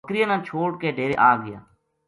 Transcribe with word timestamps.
بکریاں 0.05 0.27
نا 0.31 0.37
چھوڈ 0.47 0.71
کے 0.81 0.89
ڈیرے 0.97 1.15
آگیا 1.31 1.59